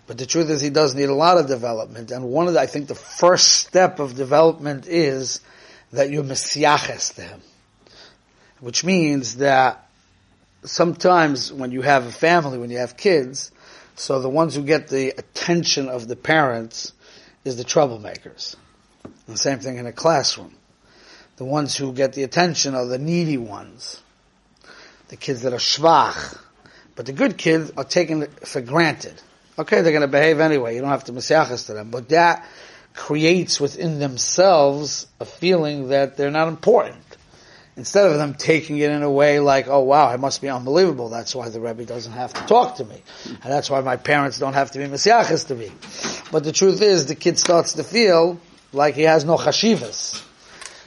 But 0.08 0.18
the 0.18 0.26
truth 0.26 0.50
is 0.50 0.62
he 0.62 0.70
does 0.70 0.94
need 0.94 1.10
a 1.10 1.16
lot 1.16 1.38
of 1.38 1.48
development. 1.48 2.12
And 2.12 2.26
one 2.26 2.48
of 2.48 2.54
the, 2.54 2.60
I 2.60 2.68
think 2.68 2.88
the 2.88 2.96
first 2.96 3.54
step 3.54 4.00
of 4.00 4.16
development 4.16 4.86
is 4.88 5.42
that 5.94 6.12
you're 6.12 6.24
mesiaches 6.24 7.12
to 7.16 7.22
him. 7.22 7.42
Which 8.60 8.84
means 8.84 9.38
that 9.38 9.88
sometimes 10.64 11.52
when 11.52 11.72
you 11.72 11.82
have 11.82 12.06
a 12.06 12.12
family, 12.12 12.58
when 12.58 12.70
you 12.70 12.78
have 12.78 12.98
kids, 12.98 13.52
so 13.96 14.20
the 14.20 14.30
ones 14.30 14.56
who 14.56 14.64
get 14.64 14.90
the 14.90 15.10
attention 15.18 15.88
of 15.88 16.08
the 16.08 16.16
parents 16.16 16.94
is 17.44 17.56
the 17.56 17.64
troublemakers. 17.64 18.56
And 19.04 19.14
the 19.36 19.38
same 19.38 19.60
thing 19.60 19.78
in 19.78 19.88
a 19.88 19.94
classroom. 19.94 20.54
The 21.38 21.46
ones 21.46 21.76
who 21.76 21.92
get 21.92 22.14
the 22.14 22.24
attention 22.24 22.76
are 22.76 22.86
the 22.86 22.98
needy 22.98 23.38
ones. 23.38 24.02
The 25.10 25.18
kids 25.18 25.42
that 25.42 25.54
are 25.54 25.58
schwach. 25.58 26.40
But 26.96 27.06
the 27.06 27.14
good 27.14 27.38
kids 27.38 27.72
are 27.76 27.84
taken 27.84 28.28
for 28.28 28.62
granted. 28.62 29.22
Okay, 29.60 29.82
they're 29.82 29.92
going 29.92 30.02
to 30.02 30.08
behave 30.08 30.40
anyway. 30.40 30.76
You 30.76 30.82
don't 30.82 30.90
have 30.90 31.06
to 31.06 31.14
mesiachas 31.14 31.68
to 31.68 31.74
them. 31.74 31.92
But 31.92 32.10
that 32.10 32.48
creates 32.94 33.60
within 33.60 34.00
themselves 34.00 35.08
a 35.20 35.26
feeling 35.26 35.90
that 35.90 36.16
they're 36.16 36.32
not 36.32 36.48
important. 36.48 36.98
Instead 37.78 38.10
of 38.10 38.18
them 38.18 38.36
taking 38.36 38.78
it 38.78 38.90
in 38.90 39.04
a 39.04 39.12
way 39.12 39.42
like, 39.42 39.68
oh 39.68 39.82
wow, 39.82 40.08
I 40.08 40.16
must 40.16 40.42
be 40.42 40.48
unbelievable. 40.48 41.10
That's 41.10 41.36
why 41.36 41.50
the 41.50 41.60
Rebbe 41.60 41.86
doesn't 41.86 42.14
have 42.14 42.34
to 42.34 42.42
talk 42.46 42.78
to 42.78 42.86
me. 42.86 43.04
And 43.26 43.52
that's 43.52 43.70
why 43.70 43.82
my 43.82 43.98
parents 43.98 44.40
don't 44.40 44.54
have 44.54 44.72
to 44.72 44.80
be 44.80 44.86
mesiachas 44.86 45.48
to 45.48 45.56
me. 45.56 45.72
But 46.32 46.46
the 46.46 46.54
truth 46.54 46.82
is, 46.82 47.08
the 47.08 47.16
kid 47.16 47.38
starts 47.38 47.74
to 47.74 47.84
feel 47.84 48.40
like 48.72 48.96
he 48.96 49.02
has 49.02 49.26
no 49.26 49.36
chashivas. 49.36 50.24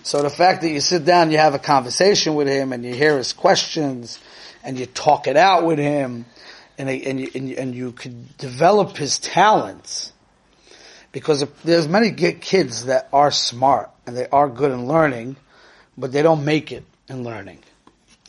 So 0.02 0.22
the 0.22 0.30
fact 0.30 0.62
that 0.62 0.70
you 0.70 0.80
sit 0.80 1.04
down, 1.04 1.30
you 1.30 1.38
have 1.38 1.54
a 1.54 1.58
conversation 1.58 2.34
with 2.34 2.48
him, 2.48 2.72
and 2.72 2.84
you 2.84 2.94
hear 2.94 3.18
his 3.18 3.32
questions, 3.32 4.18
and 4.62 4.78
you 4.78 4.86
talk 4.86 5.26
it 5.26 5.36
out 5.36 5.64
with 5.64 5.78
him, 5.78 6.26
and, 6.78 6.88
and, 6.88 7.20
you, 7.20 7.30
and, 7.34 7.52
and 7.52 7.74
you 7.74 7.92
could 7.92 8.36
develop 8.38 8.96
his 8.96 9.18
talents. 9.18 10.12
Because 11.10 11.44
there's 11.64 11.88
many 11.88 12.12
kids 12.12 12.86
that 12.86 13.08
are 13.12 13.30
smart, 13.30 13.90
and 14.06 14.16
they 14.16 14.28
are 14.28 14.48
good 14.48 14.70
in 14.70 14.86
learning, 14.86 15.36
but 15.96 16.12
they 16.12 16.22
don't 16.22 16.44
make 16.44 16.70
it 16.70 16.84
in 17.08 17.24
learning. 17.24 17.58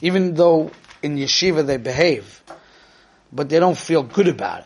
Even 0.02 0.34
though 0.34 0.72
in 1.04 1.18
yeshiva 1.18 1.66
they 1.66 1.78
behave, 1.78 2.42
but 3.32 3.50
they 3.50 3.60
don't 3.60 3.78
feel 3.78 4.04
good 4.04 4.28
about 4.28 4.62
it. 4.62 4.66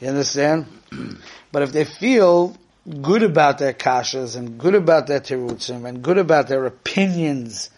You 0.00 0.08
understand? 0.08 0.66
but 1.52 1.62
if 1.62 1.72
they 1.72 1.84
feel 1.84 2.56
good 2.88 3.22
about 3.22 3.58
their 3.58 3.72
kashas 3.72 4.36
and 4.36 4.58
good 4.58 4.74
about 4.74 5.06
their 5.06 5.20
terutzim 5.20 5.86
and 5.86 6.02
good 6.02 6.18
about 6.18 6.48
their 6.48 6.64
opinions 6.66 7.70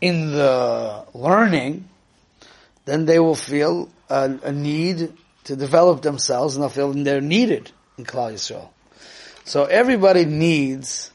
in 0.00 0.32
the 0.32 1.04
learning, 1.14 1.88
then 2.84 3.06
they 3.06 3.18
will 3.18 3.34
feel 3.34 3.88
a, 4.08 4.38
a 4.44 4.52
need 4.52 5.12
to 5.44 5.56
develop 5.56 6.02
themselves 6.02 6.56
and 6.56 6.62
they'll 6.62 6.70
feel 6.70 6.92
they're 6.92 7.20
needed 7.20 7.70
in 7.98 8.04
Klal 8.04 8.32
Yisrael. 8.32 8.68
So 9.44 9.64
everybody 9.64 10.24
needs 10.24 11.10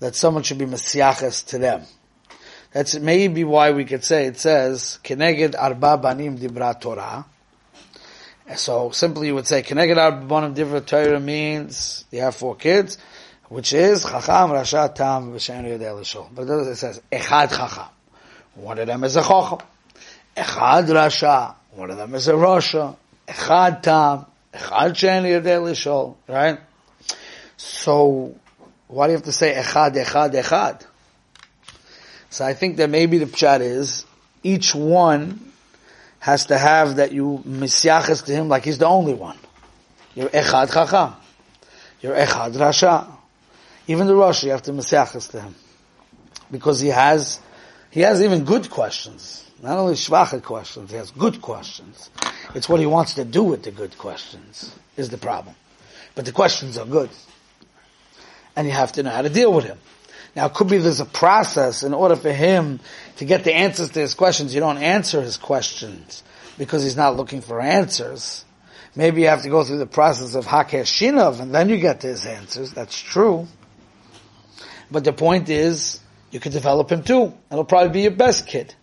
that 0.00 0.16
someone 0.16 0.42
should 0.42 0.58
be 0.58 0.66
mesiaches 0.66 1.42
to 1.44 1.58
them. 1.58 1.82
That's 2.72 2.98
maybe 2.98 3.44
why 3.44 3.72
we 3.72 3.84
could 3.84 4.04
say 4.04 4.26
it 4.26 4.38
says, 4.38 4.98
Keneged 5.04 5.54
arba 5.58 5.98
banim 5.98 6.38
dibra 6.38 6.80
Torah, 6.80 7.26
so 8.56 8.90
simply 8.90 9.28
you 9.28 9.34
would 9.34 9.46
say, 9.46 9.62
Keneged 9.62 9.96
Arbanim 9.96 10.54
Divra 10.54 10.84
Torah 10.84 11.20
means 11.20 12.04
you 12.10 12.20
have 12.20 12.34
four 12.34 12.56
kids, 12.56 12.98
which 13.48 13.72
is 13.72 14.02
Chacham, 14.02 14.50
Rasha, 14.50 14.94
Tam, 14.94 15.32
V'Shen 15.32 15.64
Yodei 15.64 15.94
Lishol. 15.94 16.28
But 16.34 16.48
it 16.48 16.76
says, 16.76 17.00
Echad 17.10 17.50
Chacham. 17.50 17.88
One 18.54 18.78
of 18.78 18.86
them 18.86 19.04
is 19.04 19.16
a 19.16 19.22
Chacham. 19.22 19.58
Echad 20.36 20.86
Rasha. 20.86 21.54
One 21.72 21.90
of 21.90 21.96
them 21.96 22.14
is 22.14 22.28
a 22.28 22.32
Rasha. 22.32 22.96
Echad 23.28 23.82
Tam. 23.82 24.26
Echad 24.52 24.96
Shen 24.96 25.24
Yodei 25.24 25.60
Lishol. 25.60 26.16
Right? 26.26 26.58
So, 27.56 28.34
why 28.88 29.06
do 29.06 29.12
you 29.12 29.16
have 29.16 29.24
to 29.26 29.32
say 29.32 29.54
Echad, 29.54 29.94
Echad, 29.94 30.32
Echad? 30.32 30.86
So 32.32 32.46
I 32.46 32.54
think 32.54 32.78
that 32.78 32.88
maybe 32.88 33.18
the 33.18 33.26
pshat 33.26 33.60
is, 33.60 34.06
each 34.42 34.74
one 34.74 35.51
has 36.22 36.46
to 36.46 36.56
have 36.56 36.96
that 36.96 37.10
you 37.10 37.42
misyaches 37.44 38.24
to 38.26 38.32
him 38.32 38.46
like 38.46 38.64
he's 38.64 38.78
the 38.78 38.86
only 38.86 39.12
one. 39.12 39.36
You're 40.14 40.28
echad 40.28 40.72
chacham. 40.72 41.14
You're 42.00 42.14
echad 42.14 42.52
rasha. 42.52 43.10
Even 43.88 44.06
the 44.06 44.14
Rosh, 44.14 44.44
you 44.44 44.52
have 44.52 44.62
to 44.62 44.72
misyaches 44.72 45.32
to 45.32 45.40
him. 45.40 45.56
Because 46.48 46.78
he 46.78 46.90
has, 46.90 47.40
he 47.90 48.02
has 48.02 48.22
even 48.22 48.44
good 48.44 48.70
questions. 48.70 49.44
Not 49.60 49.78
only 49.78 49.94
shvacha 49.94 50.40
questions, 50.44 50.92
he 50.92 50.96
has 50.96 51.10
good 51.10 51.42
questions. 51.42 52.08
It's 52.54 52.68
what 52.68 52.78
he 52.78 52.86
wants 52.86 53.14
to 53.14 53.24
do 53.24 53.42
with 53.42 53.64
the 53.64 53.72
good 53.72 53.98
questions, 53.98 54.72
is 54.96 55.08
the 55.08 55.18
problem. 55.18 55.56
But 56.14 56.26
the 56.26 56.32
questions 56.32 56.78
are 56.78 56.86
good. 56.86 57.10
And 58.54 58.68
you 58.68 58.72
have 58.74 58.92
to 58.92 59.02
know 59.02 59.10
how 59.10 59.22
to 59.22 59.28
deal 59.28 59.52
with 59.52 59.64
him. 59.64 59.78
Now, 60.34 60.46
it 60.46 60.54
could 60.54 60.68
be 60.68 60.78
there's 60.78 61.00
a 61.00 61.04
process 61.04 61.82
in 61.82 61.92
order 61.92 62.16
for 62.16 62.32
him 62.32 62.80
to 63.16 63.24
get 63.24 63.44
the 63.44 63.52
answers 63.52 63.90
to 63.90 64.00
his 64.00 64.14
questions. 64.14 64.54
You 64.54 64.60
don't 64.60 64.78
answer 64.78 65.20
his 65.20 65.36
questions 65.36 66.22
because 66.56 66.82
he's 66.82 66.96
not 66.96 67.16
looking 67.16 67.42
for 67.42 67.60
answers. 67.60 68.44
Maybe 68.94 69.22
you 69.22 69.28
have 69.28 69.42
to 69.42 69.50
go 69.50 69.64
through 69.64 69.78
the 69.78 69.86
process 69.86 70.34
of 70.34 70.46
Hakeshinov 70.46 71.40
and 71.40 71.54
then 71.54 71.68
you 71.68 71.78
get 71.78 72.00
to 72.00 72.06
his 72.08 72.24
answers. 72.24 72.72
That's 72.72 72.98
true. 72.98 73.46
But 74.90 75.04
the 75.04 75.12
point 75.12 75.48
is, 75.48 76.00
you 76.30 76.40
could 76.40 76.52
develop 76.52 76.90
him 76.90 77.02
too. 77.02 77.34
It'll 77.50 77.64
probably 77.64 77.90
be 77.90 78.02
your 78.02 78.10
best 78.10 78.46
kid. 78.46 78.74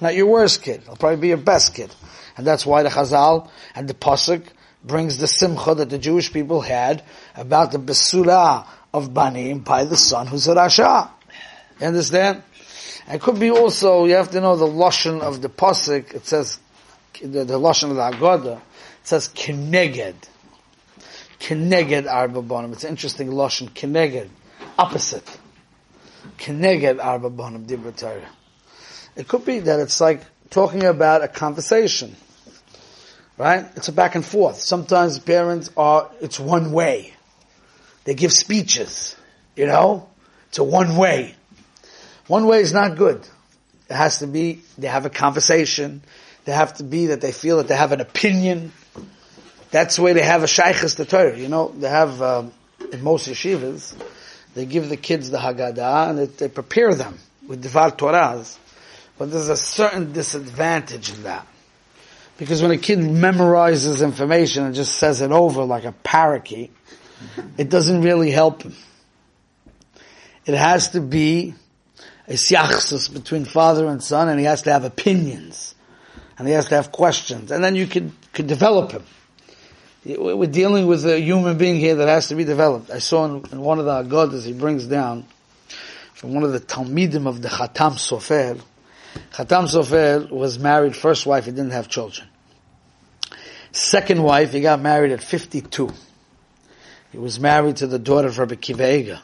Not 0.00 0.14
your 0.14 0.26
worst 0.26 0.62
kid. 0.62 0.82
It'll 0.82 0.96
probably 0.96 1.20
be 1.20 1.28
your 1.28 1.36
best 1.36 1.74
kid. 1.74 1.94
And 2.36 2.46
that's 2.46 2.64
why 2.64 2.82
the 2.82 2.88
Chazal 2.88 3.50
and 3.74 3.88
the 3.88 3.94
Pasuk 3.94 4.44
brings 4.84 5.18
the 5.18 5.26
simcha 5.26 5.74
that 5.74 5.90
the 5.90 5.98
Jewish 5.98 6.32
people 6.32 6.60
had 6.60 7.04
about 7.36 7.72
the 7.72 7.78
Besura 7.78 8.66
of 8.92 9.14
Banim 9.14 9.60
by 9.60 9.84
the 9.84 9.96
son 9.96 10.26
who's 10.26 10.46
a 10.48 10.54
Rasha. 10.54 11.10
You 11.80 11.86
understand? 11.86 12.42
It 13.08 13.20
could 13.20 13.40
be 13.40 13.50
also, 13.50 14.04
you 14.04 14.14
have 14.14 14.30
to 14.30 14.40
know 14.40 14.56
the 14.56 14.66
Lashon 14.66 15.20
of 15.20 15.42
the 15.42 15.48
Pasuk, 15.48 16.14
it 16.14 16.26
says, 16.26 16.58
the, 17.20 17.44
the 17.44 17.58
Lashon 17.58 17.90
of 17.90 17.96
the 17.96 18.02
Haggadah, 18.02 18.56
it 18.56 18.62
says 19.02 19.28
Keneged. 19.28 20.14
Keneged 21.40 22.10
Arba 22.10 22.42
Banim. 22.42 22.72
It's 22.72 22.84
an 22.84 22.90
interesting 22.90 23.28
Lashon, 23.28 23.70
Keneged. 23.70 24.28
Opposite. 24.78 25.38
Keneged 26.38 27.02
Arba 27.02 27.30
Banim 27.30 27.66
Dibra 27.66 28.22
It 29.16 29.26
could 29.26 29.44
be 29.44 29.58
that 29.60 29.80
it's 29.80 30.00
like 30.00 30.22
talking 30.50 30.84
about 30.84 31.24
a 31.24 31.28
conversation. 31.28 32.14
Right? 33.36 33.66
It's 33.74 33.88
a 33.88 33.92
back 33.92 34.14
and 34.14 34.24
forth. 34.24 34.56
Sometimes 34.56 35.18
parents 35.18 35.70
are, 35.76 36.10
it's 36.20 36.38
one 36.38 36.70
way. 36.70 37.14
They 38.04 38.14
give 38.14 38.32
speeches, 38.32 39.16
you 39.56 39.66
know? 39.66 40.08
It's 40.48 40.58
a 40.58 40.64
one 40.64 40.96
way. 40.96 41.34
One 42.26 42.46
way 42.46 42.60
is 42.60 42.72
not 42.72 42.96
good. 42.96 43.26
It 43.88 43.94
has 43.94 44.18
to 44.18 44.26
be, 44.26 44.60
they 44.78 44.88
have 44.88 45.06
a 45.06 45.10
conversation. 45.10 46.02
They 46.44 46.52
have 46.52 46.74
to 46.74 46.84
be 46.84 47.06
that 47.06 47.20
they 47.20 47.32
feel 47.32 47.58
that 47.58 47.68
they 47.68 47.76
have 47.76 47.92
an 47.92 48.00
opinion. 48.00 48.72
That's 49.70 49.96
the 49.96 50.02
way 50.02 50.12
they 50.12 50.22
have 50.22 50.42
a 50.42 50.46
shaykhis 50.46 50.96
to 50.96 51.04
Torah. 51.04 51.38
You 51.38 51.48
know, 51.48 51.68
they 51.68 51.88
have, 51.88 52.20
um, 52.20 52.52
in 52.92 53.02
most 53.02 53.28
yeshivas, 53.28 53.94
they 54.54 54.66
give 54.66 54.88
the 54.88 54.96
kids 54.96 55.30
the 55.30 55.38
Haggadah 55.38 56.10
and 56.10 56.18
they, 56.18 56.26
they 56.26 56.48
prepare 56.48 56.94
them 56.94 57.18
with 57.46 57.62
Devar 57.62 57.90
Torahs. 57.92 58.58
But 59.18 59.30
there's 59.30 59.48
a 59.48 59.56
certain 59.56 60.12
disadvantage 60.12 61.12
in 61.12 61.22
that. 61.24 61.46
Because 62.38 62.62
when 62.62 62.70
a 62.70 62.78
kid 62.78 62.98
memorizes 62.98 64.02
information 64.02 64.64
and 64.64 64.74
just 64.74 64.96
says 64.96 65.20
it 65.20 65.30
over 65.30 65.64
like 65.64 65.84
a 65.84 65.92
parakeet, 65.92 66.72
it 67.58 67.70
doesn't 67.70 68.02
really 68.02 68.30
help 68.30 68.62
him. 68.62 68.74
It 70.44 70.54
has 70.54 70.90
to 70.90 71.00
be 71.00 71.54
a 72.28 72.34
siachsus 72.34 73.12
between 73.12 73.44
father 73.44 73.86
and 73.86 74.02
son, 74.02 74.28
and 74.28 74.38
he 74.38 74.46
has 74.46 74.62
to 74.62 74.72
have 74.72 74.84
opinions, 74.84 75.74
and 76.38 76.48
he 76.48 76.54
has 76.54 76.68
to 76.68 76.74
have 76.74 76.92
questions, 76.92 77.50
and 77.50 77.62
then 77.62 77.76
you 77.76 77.86
could 77.86 78.12
could 78.32 78.46
develop 78.46 78.92
him. 78.92 79.04
We're 80.04 80.46
dealing 80.46 80.86
with 80.86 81.06
a 81.06 81.20
human 81.20 81.58
being 81.58 81.76
here 81.76 81.94
that 81.96 82.08
has 82.08 82.28
to 82.28 82.34
be 82.34 82.44
developed. 82.44 82.90
I 82.90 82.98
saw 82.98 83.24
in, 83.24 83.44
in 83.52 83.60
one 83.60 83.78
of 83.78 83.84
the 83.84 84.02
Agadas 84.02 84.44
he 84.44 84.52
brings 84.52 84.86
down 84.86 85.26
from 86.14 86.34
one 86.34 86.42
of 86.42 86.52
the 86.52 86.60
Talmidim 86.60 87.26
of 87.26 87.40
the 87.40 87.48
Khatam 87.48 87.92
Sofer. 87.92 88.60
Khatam 89.32 89.68
Sofer 89.68 90.28
was 90.28 90.58
married, 90.58 90.96
first 90.96 91.24
wife, 91.24 91.44
he 91.44 91.52
didn't 91.52 91.70
have 91.70 91.88
children. 91.88 92.26
Second 93.70 94.22
wife, 94.22 94.52
he 94.52 94.60
got 94.60 94.80
married 94.80 95.12
at 95.12 95.22
52. 95.22 95.90
He 97.12 97.18
was 97.18 97.38
married 97.38 97.76
to 97.76 97.86
the 97.86 97.98
daughter 97.98 98.28
of 98.28 98.38
Rabbi 98.38 98.54
Kiva 98.54 99.20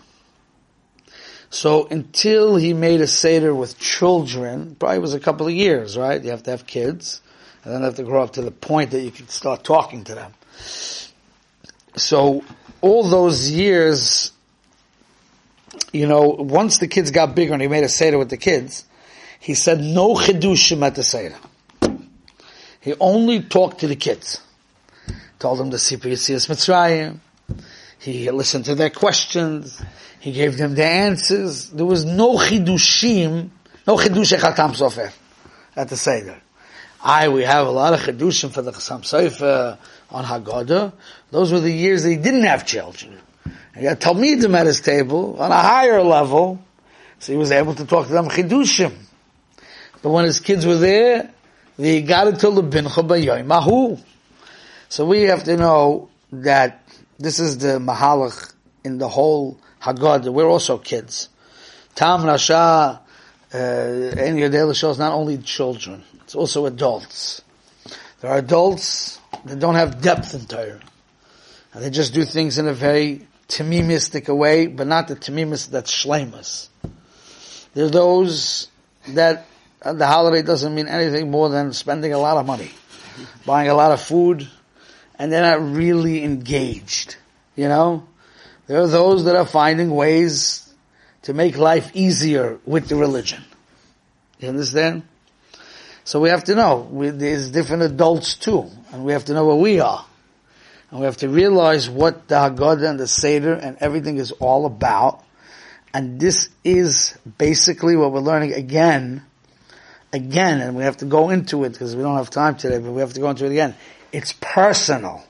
So 1.49 1.87
until 1.87 2.57
he 2.57 2.75
made 2.75 3.01
a 3.01 3.07
Seder 3.07 3.55
with 3.55 3.79
children, 3.79 4.77
probably 4.79 4.99
was 4.99 5.15
a 5.15 5.21
couple 5.21 5.47
of 5.47 5.55
years, 5.55 5.97
right? 5.97 6.23
You 6.23 6.31
have 6.31 6.43
to 6.43 6.51
have 6.51 6.67
kids, 6.67 7.23
and 7.65 7.73
then 7.73 7.83
have 7.83 7.97
to 7.97 8.03
grow 8.03 8.23
up 8.23 8.35
to 8.35 8.43
the 8.43 8.51
point 8.51 8.91
that 8.91 9.01
you 9.01 9.11
can 9.11 9.29
start 9.29 9.65
talking 9.65 10.05
to 10.05 10.15
them. 10.15 10.35
So 11.97 12.45
all 12.83 13.09
those 13.09 13.51
years, 13.51 14.33
you 15.91 16.07
know, 16.07 16.29
once 16.29 16.79
the 16.79 16.89
kids 16.89 17.11
got 17.11 17.35
bigger 17.35 17.55
and 17.55 17.63
he 17.63 17.69
made 17.69 17.85
a 17.85 17.89
Seder 17.89 18.19
with 18.19 18.29
the 18.29 18.37
kids, 18.37 18.85
he 19.41 19.55
said 19.55 19.81
no 19.81 20.15
chidushim 20.15 20.87
at 20.87 20.95
the 20.95 21.03
Seder. 21.03 21.37
He 22.83 22.95
only 23.01 23.43
talked 23.43 23.81
to 23.81 23.89
the 23.89 23.97
kids. 23.97 24.43
Told 25.39 25.59
them 25.59 25.71
the 25.71 25.79
Sipur 25.79 26.13
Yitzias 26.13 26.49
Mitzrayim. 26.49 27.21
He 28.01 28.31
listened 28.31 28.67
to 28.67 28.75
their 28.75 28.91
questions. 28.91 29.83
He 30.21 30.33
gave 30.33 30.57
them 30.57 30.75
the 30.75 30.85
answers. 30.85 31.71
There 31.71 31.87
was 31.87 32.05
no 32.05 32.37
chidushim, 32.37 33.51
no 33.87 33.97
chidush 33.97 34.39
Chatam 34.39 34.71
Sofer 34.75 35.13
at 35.75 35.89
the 35.89 35.97
Seder. 35.97 36.41
I, 37.03 37.29
we 37.29 37.43
have 37.45 37.67
a 37.67 37.71
lot 37.71 37.95
of 37.95 38.01
chidushim 38.01 38.51
for 38.51 38.63
the 38.63 38.73
Chassam 38.73 39.03
Sofer 39.03 39.79
on 40.11 40.25
Haggadah. 40.25 40.93
Those 41.31 41.53
were 41.53 41.61
the 41.61 41.73
years 41.73 42.03
that 42.03 42.11
he 42.11 42.17
didn't 42.17 42.45
have 42.45 42.67
children. 42.67 43.19
He 43.77 43.85
had 43.85 44.01
Talmidim 44.01 44.57
at 44.57 44.67
his 44.67 44.81
table 44.81 45.37
on 45.41 45.53
a 45.53 45.57
higher 45.57 46.03
level, 46.03 46.61
so 47.21 47.33
he 47.33 47.39
was 47.39 47.53
able 47.53 47.75
to 47.75 47.85
talk 47.85 48.07
to 48.07 48.13
them 48.13 48.29
chidushim. 48.29 48.93
But 50.03 50.11
when 50.11 50.25
his 50.25 50.41
kids 50.41 50.67
were 50.67 50.77
there, 50.77 51.33
they 51.77 52.03
got 52.03 52.27
until 52.29 52.53
the 52.53 52.63
bincha 52.63 53.47
mahu. 53.47 53.99
So 54.89 55.07
we 55.07 55.23
have 55.23 55.45
to 55.45 55.57
know 55.57 56.09
that 56.33 56.83
this 57.19 57.41
is 57.41 57.59
the 57.59 57.79
mahalach 57.79 58.53
in 58.85 58.99
the 58.99 59.09
whole 59.09 59.59
Haggadah. 59.83 60.33
We're 60.33 60.49
also 60.49 60.79
kids. 60.79 61.29
Tam 61.95 62.23
Rasha, 62.23 63.01
uh, 63.53 63.57
any 63.57 64.41
Yodel 64.41 64.71
is 64.71 64.83
not 64.99 65.13
only 65.13 65.39
children, 65.39 66.05
it's 66.23 66.35
also 66.35 66.67
adults. 66.67 67.43
There 68.21 68.31
are 68.31 68.39
adults 68.39 69.21
that 69.45 69.59
don't 69.59 69.75
have 69.75 70.01
depth 70.01 70.35
in 70.35 70.47
Torah. 70.47 70.81
And 71.73 71.85
they 71.85 71.91
just 71.91 72.15
do 72.15 72.25
things 72.25 72.59
in 72.59 72.67
a 72.67 72.73
very 72.73 73.27
tamimistic 73.49 74.29
way, 74.29 74.67
but 74.67 74.87
not 74.87 75.09
the 75.09 75.17
tamimis 75.17 75.71
that's 75.71 75.93
shlemus. 75.93 76.69
There 77.75 77.87
are 77.87 77.91
those 77.91 78.69
that 79.09 79.47
uh, 79.83 79.93
the 79.93 80.07
holiday 80.07 80.43
doesn't 80.43 80.75
mean 80.75 80.89
anything 80.89 81.31
more 81.31 81.49
than 81.49 81.73
spending 81.73 82.13
a 82.13 82.19
lot 82.19 82.37
of 82.37 82.47
money, 82.47 82.71
buying 83.47 83.69
a 83.69 83.75
lot 83.75 83.93
of 83.93 84.01
food, 84.01 84.49
and 85.19 85.33
they're 85.33 85.43
not 85.43 85.75
really 85.75 86.23
engaged. 86.25 87.17
You 87.57 87.69
know? 87.69 88.07
There 88.67 88.81
are 88.81 88.87
those 88.87 89.25
that 89.25 89.35
are 89.35 89.47
finding 89.47 89.91
ways 89.91 90.73
to 91.23 91.35
make 91.35 91.57
life 91.57 91.91
easier 91.95 92.59
with 92.65 92.89
the 92.89 92.97
religion. 92.97 93.43
You 94.39 94.49
understand? 94.49 95.03
So 96.05 96.21
we 96.21 96.31
have 96.31 96.45
to 96.45 96.55
know, 96.55 96.89
we, 96.91 97.11
there's 97.11 97.51
different 97.51 97.83
adults 97.83 98.35
too, 98.35 98.71
and 98.93 99.05
we 99.05 99.13
have 99.13 99.27
to 99.27 99.35
know 99.35 99.47
where 99.47 99.57
we 99.57 99.81
are. 99.81 100.07
And 100.91 101.01
we 101.01 101.07
have 101.07 101.19
to 101.19 101.29
realize 101.29 101.91
what 101.91 102.29
the 102.29 102.37
Haggadah 102.37 102.89
and 102.89 103.01
the 103.01 103.07
Seder 103.07 103.53
and 103.53 103.77
everything 103.81 104.17
is 104.17 104.33
all 104.33 104.65
about. 104.65 105.23
And 105.93 106.19
this 106.19 106.49
is 106.65 107.19
basically 107.37 107.97
what 107.97 108.13
we're 108.13 108.21
learning 108.21 108.55
again, 108.55 109.23
again, 110.13 110.61
and 110.61 110.77
we 110.77 110.85
have 110.85 110.99
to 110.99 111.05
go 111.05 111.31
into 111.31 111.65
it 111.65 111.71
because 111.71 111.95
we 111.95 112.03
don't 112.03 112.17
have 112.17 112.31
time 112.31 112.57
today, 112.57 112.79
but 112.79 112.93
we 112.93 113.01
have 113.01 113.13
to 113.15 113.21
go 113.21 113.29
into 113.29 113.45
it 113.45 113.51
again. 113.51 113.75
It's 114.13 114.33
personal. 114.41 115.25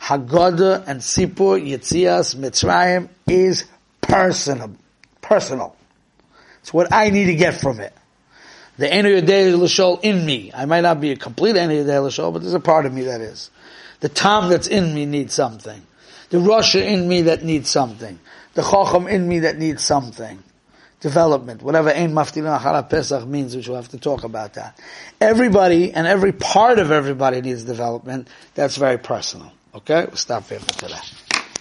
Haggadah 0.00 0.84
and 0.86 1.00
Sipur, 1.00 1.60
Yitzias, 1.60 2.36
Mitzrayim 2.36 3.08
is 3.26 3.66
personal. 4.00 4.74
Personal. 5.20 5.76
It's 6.60 6.72
what 6.72 6.92
I 6.92 7.10
need 7.10 7.26
to 7.26 7.34
get 7.34 7.54
from 7.60 7.80
it. 7.80 7.92
The 8.78 8.92
Enu 8.92 9.20
Yodei 9.20 9.58
L'Shol 9.58 10.00
in 10.02 10.24
me. 10.24 10.52
I 10.54 10.64
might 10.64 10.82
not 10.82 11.00
be 11.00 11.10
a 11.10 11.16
complete 11.16 11.56
Enu 11.56 11.84
Yodei 11.84 12.04
L'Shol, 12.04 12.32
but 12.32 12.42
there's 12.42 12.54
a 12.54 12.60
part 12.60 12.86
of 12.86 12.92
me 12.92 13.02
that 13.02 13.20
is. 13.20 13.50
The 14.00 14.08
Tom 14.08 14.48
that's 14.48 14.68
in 14.68 14.94
me 14.94 15.04
needs 15.04 15.34
something. 15.34 15.82
The 16.30 16.38
Rasha 16.38 16.80
in 16.80 17.08
me 17.08 17.22
that 17.22 17.42
needs 17.42 17.68
something. 17.68 18.18
The 18.54 18.62
Chacham 18.62 19.08
in 19.08 19.28
me 19.28 19.40
that 19.40 19.58
needs 19.58 19.84
something. 19.84 20.42
Development. 21.00 21.62
Whatever 21.62 21.90
Ein 21.90 22.12
Maftilin 22.12 22.58
Achara 22.58 22.88
Pesach 22.88 23.26
means, 23.26 23.54
which 23.54 23.68
we'll 23.68 23.76
have 23.76 23.88
to 23.90 23.98
talk 23.98 24.24
about 24.24 24.54
that. 24.54 24.78
Everybody 25.20 25.92
and 25.92 26.06
every 26.06 26.32
part 26.32 26.78
of 26.78 26.90
everybody 26.90 27.40
needs 27.40 27.64
development. 27.64 28.28
That's 28.54 28.76
very 28.76 28.98
personal. 28.98 29.52
Okay? 29.74 30.06
We'll 30.06 30.16
stop 30.16 30.48
here 30.48 30.58
for 30.58 30.74
today. 30.74 31.27